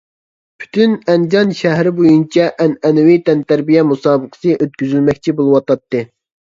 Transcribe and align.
پۈتۈن 0.61 0.95
ئەنجان 1.13 1.53
شەھىرى 1.59 1.93
بويىچە 2.01 2.47
ئەنئەنىۋى 2.65 3.21
تەنتەربىيە 3.29 3.87
مۇسابىقىسى 3.93 4.59
ئۆتكۈزۈلمەكچى 4.61 5.41
بولۇۋاتاتتى. 5.43 6.09